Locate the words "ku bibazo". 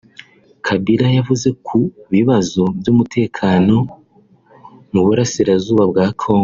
1.65-2.61